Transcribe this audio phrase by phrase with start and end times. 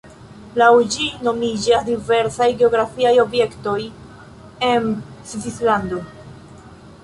[0.59, 3.77] Laŭ ĝi nomiĝas diversaj geografiaj objektoj
[4.73, 4.91] en
[5.35, 6.05] Svislando.